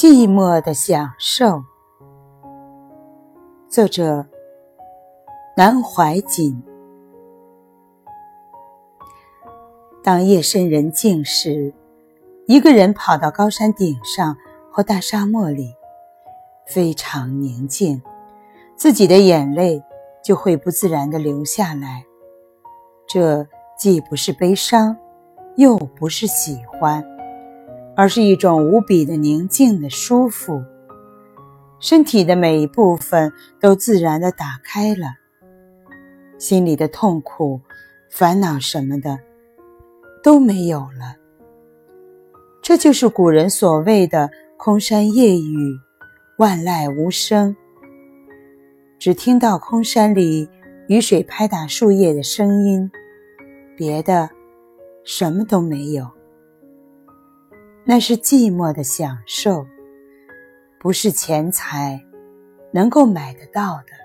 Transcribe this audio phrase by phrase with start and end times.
[0.00, 1.62] 寂寞的享受，
[3.68, 4.24] 作者
[5.54, 6.62] 南怀瑾。
[10.02, 11.74] 当夜深人静时，
[12.46, 14.38] 一个人跑到高山顶上
[14.72, 15.74] 或大沙漠里，
[16.64, 18.00] 非常宁静，
[18.76, 19.84] 自己的眼泪
[20.24, 22.06] 就会不自然的流下来。
[23.06, 24.96] 这既不是悲伤，
[25.56, 27.04] 又不是喜欢。
[28.00, 30.64] 而是一种无比的宁静的舒服，
[31.80, 35.08] 身体的每一部分都自然的打开了，
[36.38, 37.60] 心里的痛苦、
[38.08, 39.18] 烦恼什么的
[40.22, 41.14] 都没有了。
[42.62, 45.78] 这就是古人所谓的“空山夜雨，
[46.38, 47.54] 万籁无声”，
[48.98, 50.48] 只听到空山里
[50.88, 52.90] 雨水拍打树叶的声音，
[53.76, 54.30] 别的
[55.04, 56.19] 什么都没有。
[57.84, 59.66] 那是寂寞的享受
[60.78, 62.00] 不是钱财
[62.72, 64.00] 能够买得到的。